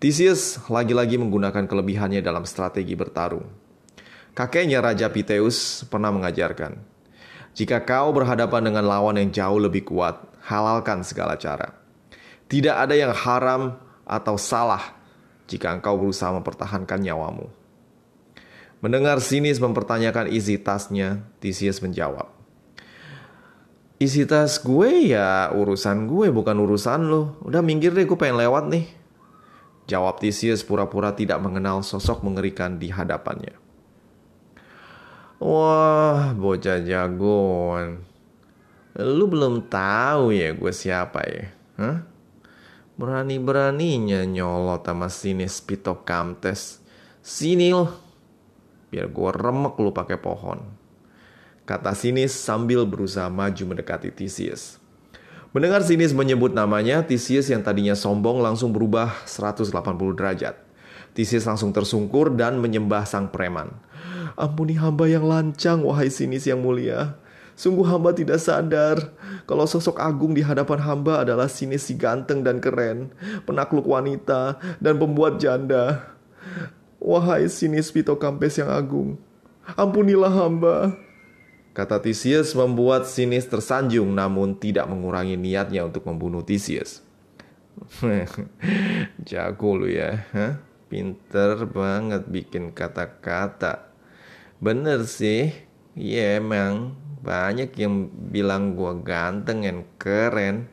Theseus 0.00 0.60
lagi-lagi 0.68 1.16
menggunakan 1.16 1.64
kelebihannya 1.64 2.20
dalam 2.20 2.44
strategi 2.44 2.92
bertarung. 2.92 3.59
Kakeknya 4.30 4.78
Raja 4.78 5.10
Piteus 5.10 5.82
pernah 5.90 6.14
mengajarkan, 6.14 6.78
jika 7.54 7.82
kau 7.82 8.14
berhadapan 8.14 8.70
dengan 8.70 8.86
lawan 8.86 9.18
yang 9.18 9.30
jauh 9.34 9.58
lebih 9.58 9.90
kuat, 9.90 10.22
halalkan 10.46 11.02
segala 11.02 11.34
cara. 11.34 11.74
Tidak 12.46 12.74
ada 12.74 12.94
yang 12.94 13.10
haram 13.10 13.78
atau 14.06 14.34
salah 14.38 14.94
jika 15.50 15.74
engkau 15.74 15.98
berusaha 15.98 16.30
mempertahankan 16.34 17.02
nyawamu. 17.02 17.50
Mendengar 18.80 19.20
Sinis 19.20 19.60
mempertanyakan 19.60 20.30
isi 20.32 20.56
tasnya, 20.56 21.26
Theseus 21.42 21.82
menjawab. 21.84 22.32
Isi 24.00 24.24
tas 24.24 24.56
gue 24.56 25.12
ya 25.12 25.52
urusan 25.52 26.08
gue 26.08 26.32
bukan 26.32 26.56
urusan 26.56 27.04
lo. 27.04 27.36
Udah 27.44 27.60
minggir 27.60 27.92
deh 27.92 28.08
gue 28.08 28.16
pengen 28.16 28.40
lewat 28.40 28.72
nih. 28.72 28.88
Jawab 29.84 30.22
Theseus 30.22 30.64
pura-pura 30.64 31.12
tidak 31.12 31.36
mengenal 31.44 31.84
sosok 31.84 32.24
mengerikan 32.24 32.80
di 32.80 32.88
hadapannya. 32.88 33.69
Wah, 35.40 36.36
bocah 36.36 36.84
jagoan. 36.84 38.04
Lu 39.00 39.24
belum 39.24 39.72
tahu 39.72 40.36
ya 40.36 40.52
gue 40.52 40.68
siapa 40.68 41.24
ya? 41.24 41.48
Hah? 41.80 42.04
Berani-beraninya 43.00 44.28
nyolot 44.28 44.84
sama 44.84 45.08
sini 45.08 45.48
Spito 45.48 46.04
Kamtes. 46.04 46.84
Sini 47.24 47.72
lo. 47.72 47.88
Biar 48.92 49.08
gue 49.08 49.30
remek 49.32 49.80
lu 49.80 49.96
pakai 49.96 50.20
pohon. 50.20 50.60
Kata 51.64 51.96
Sinis 51.96 52.36
sambil 52.36 52.84
berusaha 52.84 53.32
maju 53.32 53.62
mendekati 53.72 54.12
Theseus. 54.12 54.76
Mendengar 55.56 55.80
Sinis 55.80 56.12
menyebut 56.12 56.52
namanya, 56.52 57.00
Theseus 57.06 57.48
yang 57.48 57.64
tadinya 57.64 57.96
sombong 57.96 58.44
langsung 58.44 58.76
berubah 58.76 59.24
180 59.24 59.72
derajat. 60.18 60.58
Theseus 61.14 61.46
langsung 61.46 61.74
tersungkur 61.74 62.34
dan 62.34 62.62
menyembah 62.62 63.04
sang 63.04 63.28
preman. 63.28 63.74
Ampuni 64.38 64.78
hamba 64.78 65.10
yang 65.10 65.26
lancang, 65.26 65.82
wahai 65.82 66.08
Sinis 66.08 66.46
yang 66.46 66.62
mulia. 66.62 67.18
Sungguh 67.60 67.84
hamba 67.84 68.16
tidak 68.16 68.40
sadar 68.40 69.12
kalau 69.44 69.68
sosok 69.68 70.00
agung 70.00 70.32
di 70.32 70.40
hadapan 70.40 70.80
hamba 70.80 71.20
adalah 71.20 71.44
sinis 71.44 71.84
si 71.84 71.92
ganteng 71.92 72.40
dan 72.40 72.56
keren, 72.56 73.12
penakluk 73.44 73.84
wanita, 73.84 74.56
dan 74.80 74.96
pembuat 74.96 75.36
janda. 75.36 76.08
Wahai 76.96 77.52
sinis 77.52 77.92
Pito 77.92 78.16
Kampes 78.16 78.56
yang 78.56 78.72
agung, 78.72 79.20
ampunilah 79.76 80.32
hamba. 80.32 80.96
Kata 81.76 82.00
Theseus 82.00 82.56
membuat 82.56 83.04
sinis 83.04 83.44
tersanjung 83.44 84.08
namun 84.08 84.56
tidak 84.56 84.88
mengurangi 84.88 85.36
niatnya 85.36 85.84
untuk 85.84 86.08
membunuh 86.08 86.40
Theseus. 86.40 87.04
Jago 89.28 89.70
lu 89.76 89.92
ya, 89.92 90.24
huh? 90.32 90.69
Pinter 90.90 91.70
banget 91.70 92.26
bikin 92.26 92.74
kata-kata. 92.74 93.94
Bener 94.58 95.06
sih, 95.06 95.54
ya 95.94 96.42
emang 96.42 96.98
banyak 97.22 97.70
yang 97.78 98.10
bilang 98.10 98.74
gue 98.74 98.98
ganteng 99.06 99.62
dan 99.62 99.86
keren. 99.96 100.66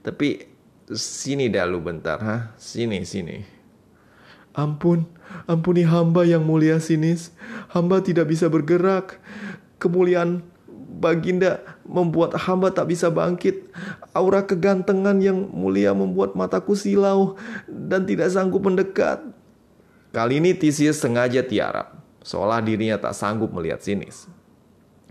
Tapi 0.00 0.48
sini 0.90 1.52
dah 1.52 1.68
lu 1.68 1.84
bentar, 1.84 2.18
ha? 2.18 2.56
Sini, 2.56 3.04
sini. 3.04 3.44
Ampun, 4.56 5.06
ampuni 5.46 5.86
hamba 5.86 6.26
yang 6.26 6.42
mulia 6.42 6.82
sinis. 6.82 7.30
Hamba 7.70 8.02
tidak 8.02 8.32
bisa 8.32 8.50
bergerak. 8.50 9.22
Kemuliaan 9.78 10.42
Baginda 11.00 11.62
membuat 11.86 12.34
hamba 12.34 12.74
tak 12.74 12.90
bisa 12.90 13.08
bangkit. 13.14 13.70
Aura 14.10 14.42
kegantengan 14.42 15.22
yang 15.22 15.48
mulia 15.54 15.94
membuat 15.94 16.34
mataku 16.34 16.74
silau 16.74 17.38
dan 17.70 18.04
tidak 18.04 18.28
sanggup 18.34 18.66
mendekat. 18.66 19.22
Kali 20.10 20.42
ini 20.42 20.58
Theseus 20.58 20.98
sengaja 20.98 21.46
tiarap, 21.46 21.94
seolah 22.26 22.58
dirinya 22.58 22.98
tak 22.98 23.14
sanggup 23.14 23.54
melihat 23.54 23.78
Sinis. 23.78 24.26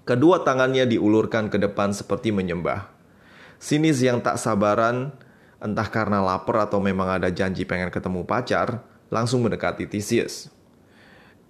Kedua 0.04 0.44
tangannya 0.44 0.84
diulurkan 0.84 1.48
ke 1.48 1.56
depan 1.56 1.96
seperti 1.96 2.36
menyembah. 2.36 2.92
Sinis 3.64 4.04
yang 4.04 4.20
tak 4.20 4.36
sabaran, 4.36 5.16
entah 5.64 5.88
karena 5.88 6.20
lapar 6.20 6.68
atau 6.68 6.84
memang 6.84 7.16
ada 7.16 7.32
janji 7.32 7.64
pengen 7.64 7.88
ketemu 7.96 8.28
pacar, 8.28 8.84
langsung 9.08 9.40
mendekati 9.40 9.88
Theseus. 9.88 10.52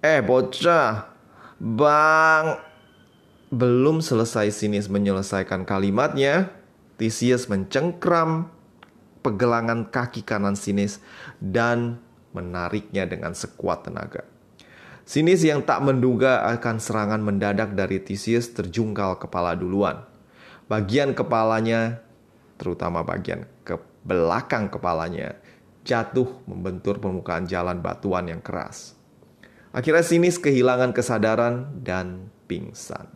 Eh 0.06 0.22
bocah, 0.22 1.10
bang, 1.58 2.54
belum 3.50 4.06
selesai 4.06 4.54
Sinis 4.54 4.86
menyelesaikan 4.94 5.66
kalimatnya, 5.66 6.54
Theseus 7.02 7.50
mencengkram 7.50 8.54
pegelangan 9.26 9.90
kaki 9.90 10.22
kanan 10.22 10.54
Sinis 10.54 11.02
dan 11.42 11.98
menariknya 12.36 13.10
dengan 13.10 13.34
sekuat 13.34 13.90
tenaga. 13.90 14.26
Sinis 15.10 15.42
yang 15.42 15.66
tak 15.66 15.82
menduga 15.82 16.46
akan 16.54 16.78
serangan 16.78 17.18
mendadak 17.18 17.74
dari 17.74 17.98
Theseus 17.98 18.54
terjungkal 18.54 19.18
kepala 19.18 19.58
duluan. 19.58 20.06
Bagian 20.70 21.18
kepalanya, 21.18 21.98
terutama 22.62 23.02
bagian 23.02 23.50
ke 23.66 23.82
belakang 24.06 24.70
kepalanya, 24.70 25.34
jatuh 25.82 26.30
membentur 26.46 27.02
permukaan 27.02 27.50
jalan 27.50 27.82
batuan 27.82 28.30
yang 28.30 28.38
keras. 28.38 28.94
Akhirnya 29.74 30.06
Sinis 30.06 30.38
kehilangan 30.38 30.94
kesadaran 30.94 31.82
dan 31.82 32.30
pingsan. 32.46 33.10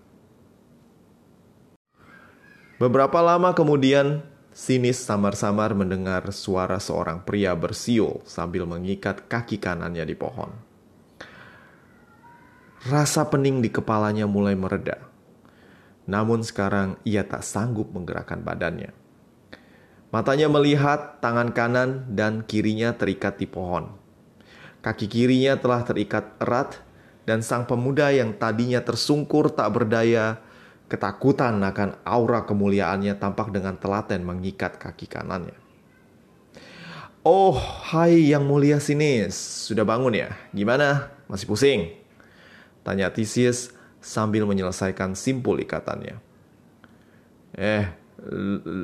Beberapa 2.82 3.22
lama 3.22 3.54
kemudian, 3.54 4.26
Sinis 4.54 5.02
samar-samar 5.02 5.74
mendengar 5.74 6.30
suara 6.30 6.78
seorang 6.78 7.26
pria 7.26 7.58
bersiul 7.58 8.22
sambil 8.22 8.70
mengikat 8.70 9.26
kaki 9.26 9.58
kanannya 9.58 10.06
di 10.06 10.14
pohon. 10.14 10.54
Rasa 12.86 13.26
pening 13.34 13.66
di 13.66 13.74
kepalanya 13.74 14.30
mulai 14.30 14.54
mereda. 14.54 15.02
Namun 16.06 16.46
sekarang 16.46 17.02
ia 17.02 17.26
tak 17.26 17.42
sanggup 17.42 17.90
menggerakkan 17.98 18.46
badannya. 18.46 18.94
Matanya 20.14 20.46
melihat 20.54 21.18
tangan 21.18 21.50
kanan 21.50 22.06
dan 22.14 22.46
kirinya 22.46 22.94
terikat 22.94 23.42
di 23.42 23.50
pohon. 23.50 23.90
Kaki 24.86 25.10
kirinya 25.10 25.58
telah 25.58 25.82
terikat 25.82 26.38
erat 26.38 26.78
dan 27.26 27.42
sang 27.42 27.66
pemuda 27.66 28.14
yang 28.14 28.38
tadinya 28.38 28.86
tersungkur 28.86 29.50
tak 29.50 29.74
berdaya 29.74 30.38
Ketakutan 30.92 31.58
akan 31.64 32.00
aura 32.06 32.46
kemuliaannya 32.46 33.18
tampak 33.18 33.50
dengan 33.50 33.80
telaten 33.80 34.22
mengikat 34.22 34.78
kaki 34.78 35.10
kanannya. 35.10 35.58
Oh, 37.24 37.56
hai 37.56 38.36
yang 38.36 38.44
mulia 38.44 38.84
sinis, 38.84 39.40
sudah 39.64 39.88
bangun 39.88 40.12
ya? 40.12 40.36
Gimana? 40.52 41.08
Masih 41.32 41.48
pusing? 41.48 41.96
Tanya 42.84 43.16
Theseus 43.16 43.72
sambil 44.04 44.44
menyelesaikan 44.44 45.16
simpul 45.16 45.56
ikatannya. 45.64 46.20
Eh, 47.56 47.88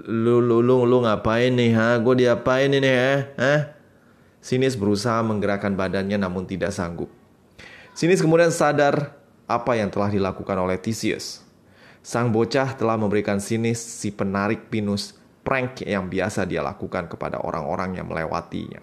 lu 0.08 0.40
lu 0.40 0.64
lu 0.64 0.88
lu 0.88 0.98
ngapain 1.04 1.52
nih 1.52 1.76
ha? 1.76 2.00
Gue 2.00 2.24
diapain 2.24 2.72
ini 2.72 2.88
ha? 2.88 3.28
Hah? 3.36 3.62
Sinis 4.40 4.80
berusaha 4.80 5.20
menggerakkan 5.20 5.76
badannya 5.76 6.16
namun 6.16 6.48
tidak 6.48 6.72
sanggup. 6.72 7.12
Sinis 7.92 8.24
kemudian 8.24 8.56
sadar 8.56 9.20
apa 9.52 9.76
yang 9.76 9.92
telah 9.92 10.08
dilakukan 10.08 10.56
oleh 10.56 10.80
Theseus. 10.80 11.44
Sang 12.00 12.32
bocah 12.32 12.80
telah 12.80 12.96
memberikan 12.96 13.44
sinis 13.44 13.80
si 13.80 14.16
penarik 14.16 14.72
pinus 14.72 15.20
prank 15.44 15.84
yang 15.84 16.08
biasa 16.08 16.48
dia 16.48 16.64
lakukan 16.64 17.12
kepada 17.12 17.44
orang-orang 17.44 18.00
yang 18.00 18.08
melewatinya. 18.08 18.80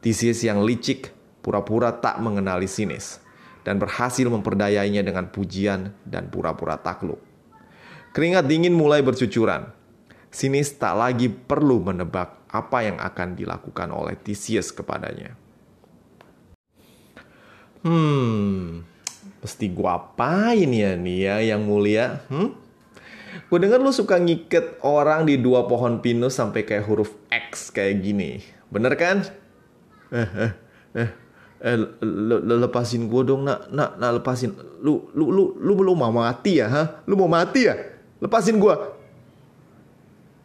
Theseus 0.00 0.40
yang 0.40 0.64
licik 0.64 1.12
pura-pura 1.44 1.92
tak 1.92 2.22
mengenali 2.24 2.64
sinis 2.64 3.20
dan 3.60 3.76
berhasil 3.76 4.24
memperdayainya 4.24 5.04
dengan 5.04 5.28
pujian 5.28 5.92
dan 6.08 6.32
pura-pura 6.32 6.80
takluk. 6.80 7.20
Keringat 8.16 8.48
dingin 8.48 8.72
mulai 8.72 9.04
bercucuran. 9.04 9.70
Sinis 10.30 10.72
tak 10.78 10.96
lagi 10.96 11.28
perlu 11.28 11.82
menebak 11.84 12.48
apa 12.50 12.78
yang 12.82 12.98
akan 12.98 13.34
dilakukan 13.36 13.90
oleh 13.92 14.16
Theseus 14.18 14.70
kepadanya. 14.74 15.34
Hmm, 17.80 18.84
Mesti 19.40 19.66
gua 19.72 19.96
apain 19.96 20.68
ya 20.68 20.96
nih 20.96 21.18
ya 21.24 21.36
yang 21.54 21.64
mulia? 21.64 22.20
Hmm? 22.28 22.52
Gue 23.50 23.58
denger 23.58 23.82
lu 23.82 23.90
suka 23.90 24.18
ngiket 24.18 24.82
orang 24.82 25.26
di 25.26 25.38
dua 25.38 25.66
pohon 25.66 25.98
pinus 25.98 26.38
sampai 26.38 26.62
kayak 26.62 26.86
huruf 26.86 27.10
X 27.30 27.74
kayak 27.74 28.02
gini. 28.02 28.42
Bener 28.70 28.94
kan? 28.94 29.26
Eh, 30.14 30.30
eh, 30.38 30.52
eh, 30.98 31.10
eh 31.62 31.76
le, 32.02 32.36
le, 32.42 32.54
lepasin 32.62 33.10
gue 33.10 33.22
dong 33.26 33.46
nak, 33.46 33.70
nak, 33.74 33.98
nak 33.98 34.22
lepasin. 34.22 34.54
Lu, 34.82 35.10
lu, 35.14 35.34
lu, 35.34 35.58
lu 35.58 35.72
belum 35.74 35.98
mau 35.98 36.14
mati 36.14 36.62
ya, 36.62 36.70
ha? 36.70 36.82
Lu 37.06 37.18
mau 37.18 37.30
mati 37.30 37.66
ya? 37.66 37.74
Lepasin 38.22 38.58
gue. 38.58 38.74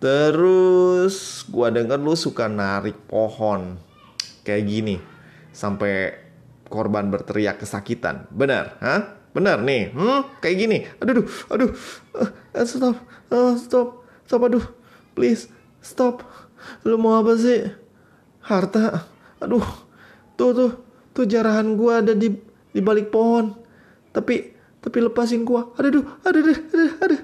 Terus 0.01 1.45
gue 1.45 1.67
denger 1.69 1.97
lu 2.01 2.13
suka 2.13 2.45
narik 2.49 2.97
pohon 3.09 3.77
kayak 4.45 4.65
gini 4.65 4.97
sampai 5.49 6.24
korban 6.67 7.09
berteriak 7.09 7.61
kesakitan. 7.61 8.29
Benar, 8.33 8.77
ha? 8.81 8.95
Benar 9.35 9.59
nih, 9.61 9.91
hmm? 9.91 10.39
Kayak 10.39 10.57
gini. 10.57 10.77
Aduh, 11.03 11.27
aduh, 11.51 11.69
uh, 12.15 12.29
stop, 12.63 12.95
uh, 13.29 13.53
stop, 13.59 14.07
stop, 14.23 14.41
aduh, 14.47 14.63
please, 15.11 15.51
stop. 15.83 16.23
Lu 16.87 16.95
mau 16.95 17.19
apa 17.19 17.35
sih? 17.35 17.67
Harta, 18.39 19.05
aduh, 19.43 19.65
tuh 20.39 20.51
tuh, 20.55 20.71
tuh 21.11 21.25
jarahan 21.27 21.75
gua 21.75 21.99
ada 21.99 22.15
di 22.15 22.31
di 22.71 22.79
balik 22.79 23.11
pohon. 23.11 23.51
Tapi, 24.15 24.55
tapi 24.79 24.97
lepasin 25.03 25.43
gua. 25.43 25.67
Aduh, 25.75 26.07
aduh, 26.23 26.41
aduh, 26.41 26.57
aduh, 26.71 26.93
aduh. 27.03 27.21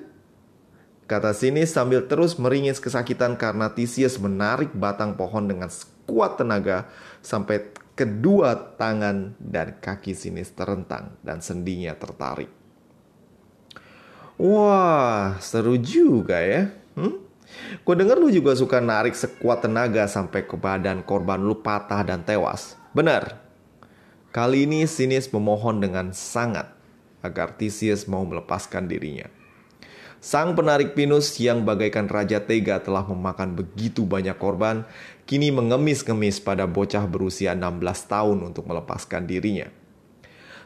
Kata 1.07 1.35
sini 1.35 1.67
sambil 1.67 2.07
terus 2.07 2.39
meringis 2.39 2.79
kesakitan 2.79 3.35
karena 3.35 3.67
Theseus 3.67 4.15
menarik 4.15 4.71
batang 4.71 5.19
pohon 5.19 5.43
dengan 5.43 5.67
sekuat 5.67 6.39
tenaga 6.39 6.87
sampai 7.19 7.67
Kedua 7.91 8.55
tangan 8.79 9.35
dan 9.37 9.77
kaki 9.77 10.15
sinis 10.15 10.51
terentang 10.55 11.19
dan 11.21 11.43
sendinya 11.43 11.91
tertarik. 11.93 12.47
Wah, 14.41 15.37
seru 15.43 15.77
juga 15.77 16.41
ya. 16.41 16.71
Hmm? 16.97 17.21
Gue 17.83 17.95
denger 17.99 18.17
lu 18.17 18.31
juga 18.31 18.55
suka 18.55 18.79
narik 18.79 19.13
sekuat 19.13 19.67
tenaga 19.67 20.07
sampai 20.07 20.47
ke 20.47 20.55
badan 20.55 21.03
korban 21.03 21.37
lu 21.43 21.59
patah 21.59 22.01
dan 22.01 22.23
tewas. 22.23 22.79
Benar. 22.95 23.37
Kali 24.31 24.63
ini 24.63 24.87
Sinis 24.87 25.27
memohon 25.27 25.83
dengan 25.83 26.15
sangat 26.15 26.71
agar 27.19 27.53
Theseus 27.59 28.07
mau 28.07 28.23
melepaskan 28.23 28.87
dirinya. 28.87 29.27
Sang 30.21 30.53
penarik 30.53 30.93
pinus 30.93 31.33
yang 31.41 31.65
bagaikan 31.65 32.05
raja 32.05 32.37
tega 32.45 32.77
telah 32.77 33.01
memakan 33.09 33.57
begitu 33.57 34.05
banyak 34.05 34.37
korban, 34.37 34.85
kini 35.25 35.49
mengemis-ngemis 35.49 36.37
pada 36.45 36.69
bocah 36.69 37.09
berusia 37.09 37.57
16 37.57 37.81
tahun 38.05 38.37
untuk 38.53 38.69
melepaskan 38.69 39.25
dirinya. 39.25 39.73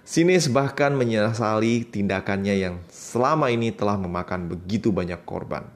Sinis 0.03 0.51
bahkan 0.51 0.91
menyesali 0.91 1.87
tindakannya 1.87 2.67
yang 2.67 2.75
selama 2.91 3.47
ini 3.47 3.71
telah 3.71 3.95
memakan 3.95 4.51
begitu 4.51 4.91
banyak 4.91 5.23
korban. 5.23 5.71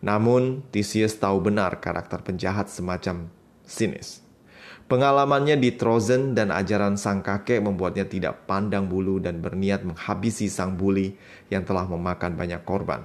Namun, 0.00 0.64
Theseus 0.72 1.12
tahu 1.20 1.44
benar 1.44 1.84
karakter 1.84 2.24
penjahat 2.24 2.72
semacam 2.72 3.28
Sinis. 3.68 4.27
Pengalamannya 4.88 5.60
di 5.60 5.76
Trozen 5.76 6.32
dan 6.32 6.48
ajaran 6.48 6.96
sang 6.96 7.20
kakek 7.20 7.60
membuatnya 7.60 8.08
tidak 8.08 8.48
pandang 8.48 8.88
bulu 8.88 9.20
dan 9.20 9.44
berniat 9.44 9.84
menghabisi 9.84 10.48
sang 10.48 10.80
bully 10.80 11.12
yang 11.52 11.60
telah 11.68 11.84
memakan 11.84 12.40
banyak 12.40 12.64
korban. 12.64 13.04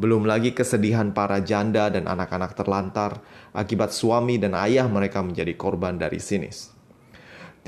Belum 0.00 0.24
lagi 0.24 0.56
kesedihan 0.56 1.12
para 1.12 1.44
janda 1.44 1.92
dan 1.92 2.08
anak-anak 2.08 2.56
terlantar 2.56 3.20
akibat 3.52 3.92
suami 3.92 4.40
dan 4.40 4.56
ayah 4.56 4.88
mereka 4.88 5.20
menjadi 5.20 5.52
korban 5.60 6.00
dari 6.00 6.24
Sinis. 6.24 6.72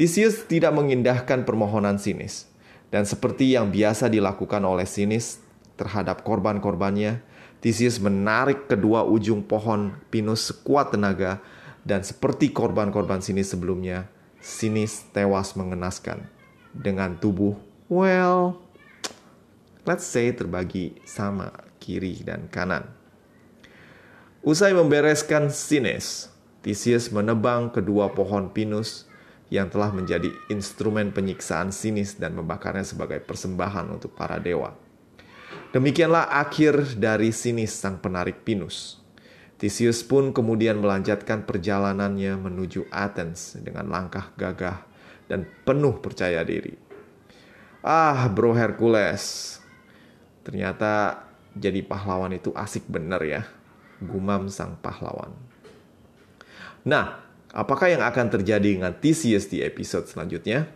Theseus 0.00 0.48
tidak 0.48 0.72
mengindahkan 0.72 1.44
permohonan 1.44 2.00
Sinis, 2.00 2.48
dan 2.88 3.04
seperti 3.04 3.52
yang 3.52 3.68
biasa 3.68 4.08
dilakukan 4.08 4.64
oleh 4.64 4.88
Sinis 4.88 5.44
terhadap 5.76 6.24
korban-korbannya, 6.24 7.20
Theseus 7.60 8.00
menarik 8.00 8.64
kedua 8.64 9.04
ujung 9.04 9.44
pohon 9.44 9.92
pinus 10.08 10.48
sekuat 10.48 10.96
tenaga 10.96 11.44
dan 11.86 12.02
seperti 12.02 12.50
korban-korban 12.50 13.22
sini 13.22 13.46
sebelumnya, 13.46 14.10
Sinis 14.42 15.06
tewas 15.14 15.54
mengenaskan 15.54 16.26
dengan 16.74 17.14
tubuh, 17.18 17.54
well, 17.86 18.58
let's 19.86 20.06
say 20.06 20.34
terbagi 20.34 20.98
sama 21.06 21.54
kiri 21.78 22.26
dan 22.26 22.50
kanan. 22.50 22.90
Usai 24.42 24.74
membereskan 24.74 25.50
Sinis, 25.50 26.30
Theseus 26.66 27.14
menebang 27.14 27.70
kedua 27.70 28.10
pohon 28.10 28.50
pinus 28.50 29.06
yang 29.46 29.70
telah 29.70 29.94
menjadi 29.94 30.30
instrumen 30.50 31.14
penyiksaan 31.14 31.70
sinis 31.70 32.18
dan 32.18 32.34
membakarnya 32.34 32.82
sebagai 32.82 33.22
persembahan 33.22 33.86
untuk 33.94 34.18
para 34.18 34.42
dewa. 34.42 34.74
Demikianlah 35.70 36.34
akhir 36.34 36.98
dari 36.98 37.30
sinis 37.30 37.70
sang 37.70 38.02
penarik 38.02 38.42
pinus. 38.42 38.98
Theseus 39.56 40.04
pun 40.04 40.36
kemudian 40.36 40.84
melanjutkan 40.84 41.48
perjalanannya 41.48 42.36
menuju 42.36 42.92
Athens 42.92 43.56
dengan 43.56 43.88
langkah 43.88 44.28
gagah 44.36 44.84
dan 45.32 45.48
penuh 45.64 45.96
percaya 46.04 46.44
diri. 46.44 46.76
Ah, 47.80 48.28
bro 48.28 48.52
Hercules. 48.52 49.56
Ternyata 50.44 51.24
jadi 51.56 51.80
pahlawan 51.80 52.36
itu 52.36 52.52
asik 52.52 52.84
bener 52.84 53.20
ya. 53.24 53.42
Gumam 54.04 54.52
sang 54.52 54.76
pahlawan. 54.84 55.32
Nah, 56.84 57.24
apakah 57.56 57.88
yang 57.88 58.04
akan 58.04 58.28
terjadi 58.28 58.76
dengan 58.76 58.92
Theseus 58.92 59.48
di 59.48 59.64
episode 59.64 60.04
selanjutnya? 60.04 60.68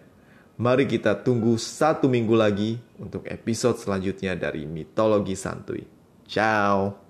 Mari 0.57 0.88
kita 0.88 1.21
tunggu 1.21 1.57
satu 1.61 2.09
minggu 2.09 2.33
lagi 2.37 2.81
untuk 2.97 3.29
episode 3.29 3.77
selanjutnya 3.77 4.37
dari 4.37 4.64
Mitologi 4.64 5.37
Santuy. 5.37 5.85
Ciao! 6.25 7.10